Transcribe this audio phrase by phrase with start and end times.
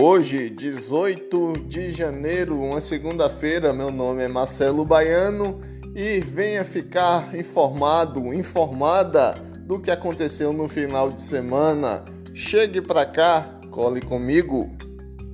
[0.00, 5.60] Hoje, 18 de janeiro, uma segunda-feira, meu nome é Marcelo Baiano
[5.92, 9.34] e venha ficar informado, informada
[9.66, 12.04] do que aconteceu no final de semana.
[12.32, 14.70] Chegue para cá, cole comigo.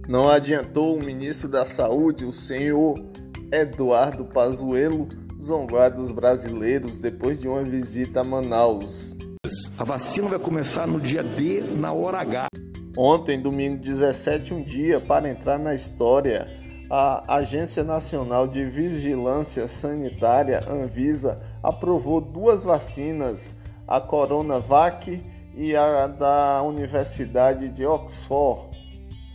[0.08, 2.94] Não adiantou o ministro da Saúde, o senhor
[3.52, 5.06] Eduardo Pazuello,
[5.38, 9.14] zombar dos brasileiros depois de uma visita a Manaus.
[9.76, 12.46] A vacina vai começar no dia D, na hora H.
[12.96, 16.48] Ontem, domingo 17, um dia para entrar na história,
[16.89, 23.57] a Agência Nacional de Vigilância Sanitária, Anvisa, aprovou duas vacinas,
[23.89, 25.25] a Coronavac
[25.57, 28.70] e a da Universidade de Oxford.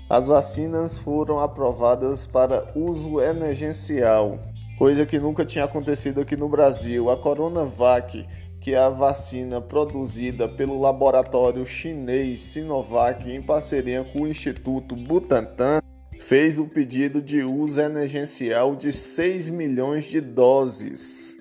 [0.09, 4.39] As vacinas foram aprovadas para uso emergencial,
[4.77, 7.09] coisa que nunca tinha acontecido aqui no Brasil.
[7.09, 8.25] A Coronavac
[8.59, 15.79] que a vacina produzida pelo laboratório chinês Sinovac em parceria com o Instituto Butantan
[16.19, 21.35] fez o pedido de uso emergencial de 6 milhões de doses.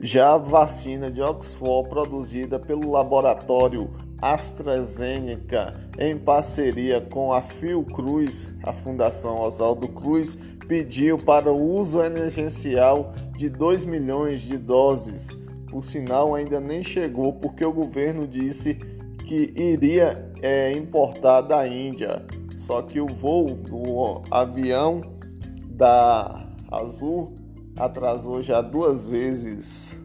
[0.00, 8.72] Já a vacina de Oxford, produzida pelo laboratório AstraZeneca em parceria com a Fiocruz, a
[8.72, 15.36] Fundação Oswaldo Cruz, pediu para o uso emergencial de 2 milhões de doses
[15.72, 18.74] o sinal ainda nem chegou porque o governo disse
[19.26, 22.24] que iria é, importar da Índia.
[22.56, 25.00] Só que o voo do avião
[25.70, 27.34] da Azul
[27.76, 29.98] atrasou já duas vezes.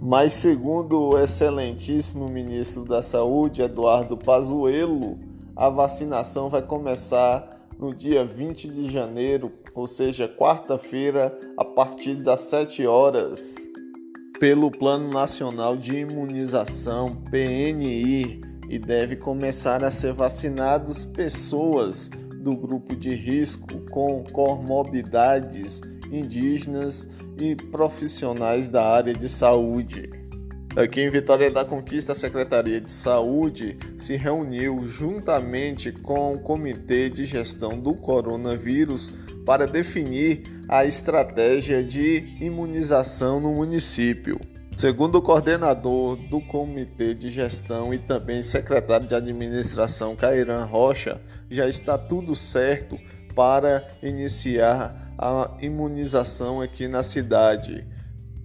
[0.00, 5.18] Mas segundo o excelentíssimo ministro da Saúde, Eduardo Pazuello,
[5.56, 12.42] a vacinação vai começar no dia 20 de janeiro, ou seja, quarta-feira, a partir das
[12.42, 13.65] 7 horas
[14.38, 22.94] pelo Plano Nacional de Imunização PNI e deve começar a ser vacinados pessoas do grupo
[22.94, 25.80] de risco com comorbidades
[26.12, 30.10] indígenas e profissionais da área de saúde.
[30.76, 37.08] Aqui em Vitória da Conquista, a Secretaria de Saúde se reuniu juntamente com o Comitê
[37.08, 39.12] de Gestão do Coronavírus
[39.46, 44.40] para definir a estratégia de imunização no município.
[44.76, 51.18] Segundo o coordenador do Comitê de Gestão e também secretário de Administração, Cairan Rocha,
[51.48, 52.98] já está tudo certo
[53.34, 57.86] para iniciar a imunização aqui na cidade.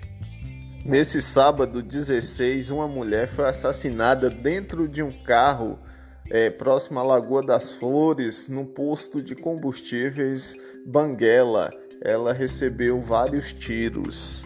[0.84, 5.78] Nesse sábado 16, uma mulher foi assassinada dentro de um carro
[6.30, 10.56] é, próximo à Lagoa das Flores, no posto de combustíveis
[10.86, 11.70] Banguela.
[12.00, 14.42] Ela recebeu vários tiros.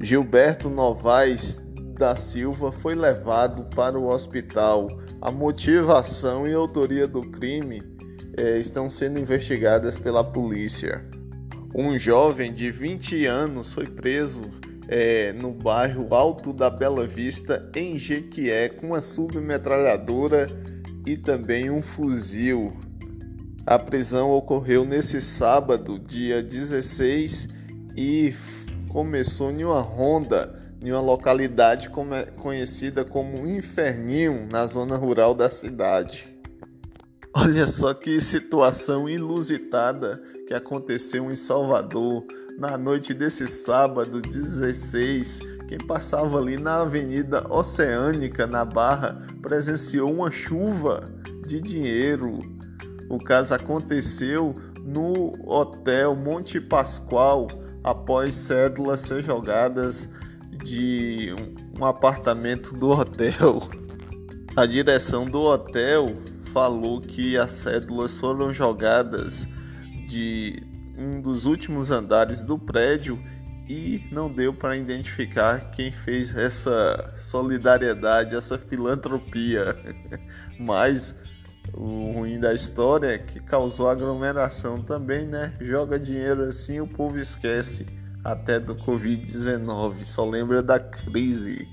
[0.00, 1.62] Gilberto Novaes
[1.98, 4.88] da Silva foi levado para o hospital.
[5.20, 7.82] A motivação e autoria do crime
[8.36, 11.02] é, estão sendo investigadas pela polícia.
[11.74, 14.42] Um jovem de 20 anos foi preso
[14.86, 20.46] é, no bairro Alto da Bela Vista, em Jequié, com uma submetralhadora
[21.06, 22.76] e também um fuzil.
[23.66, 27.48] A prisão ocorreu nesse sábado, dia 16,
[27.96, 28.34] e
[28.88, 31.88] começou em uma ronda em uma localidade
[32.36, 36.33] conhecida como Inferninho, na zona rural da cidade.
[37.36, 42.24] Olha só que situação inusitada que aconteceu em Salvador
[42.56, 45.40] na noite desse sábado 16.
[45.66, 51.12] Quem passava ali na Avenida Oceânica, na Barra, presenciou uma chuva
[51.44, 52.38] de dinheiro.
[53.10, 54.54] O caso aconteceu
[54.84, 57.48] no Hotel Monte Pascoal
[57.82, 60.08] após cédulas ser jogadas
[60.62, 61.34] de
[61.76, 63.60] um apartamento do hotel.
[64.54, 66.06] A direção do hotel
[66.54, 69.48] falou que as cédulas foram jogadas
[70.06, 70.62] de
[70.96, 73.20] um dos últimos andares do prédio
[73.68, 79.76] e não deu para identificar quem fez essa solidariedade, essa filantropia.
[80.56, 81.12] Mas
[81.72, 85.56] o ruim da história é que causou aglomeração também, né?
[85.60, 87.84] Joga dinheiro assim, o povo esquece
[88.22, 91.66] até do Covid-19, só lembra da crise.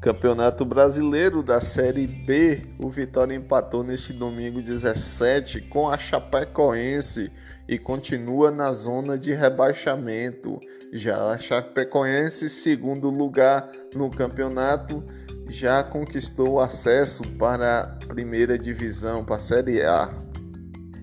[0.00, 7.32] Campeonato Brasileiro da Série B, o Vitória empatou neste domingo 17 com a Chapecoense
[7.66, 10.60] e continua na zona de rebaixamento.
[10.92, 15.04] Já a Chapecoense, segundo lugar no campeonato,
[15.48, 20.27] já conquistou acesso para a primeira divisão, para a Série A.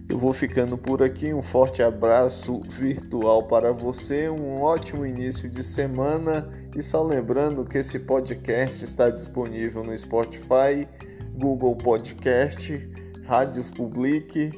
[0.08, 1.34] Eu vou ficando por aqui.
[1.34, 6.48] Um forte abraço virtual para você, um ótimo início de semana.
[6.76, 10.88] E só lembrando que esse podcast está disponível no Spotify,
[11.34, 12.88] Google Podcast,
[13.26, 14.52] Rádios Public,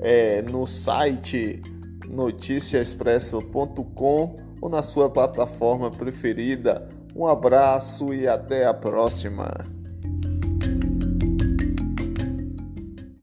[0.00, 1.62] é, no site
[2.08, 6.86] noticiaexpresso.com ou na sua plataforma preferida.
[7.16, 9.73] Um abraço e até a próxima.